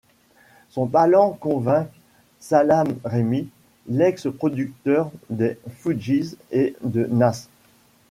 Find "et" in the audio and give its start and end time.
6.49-6.73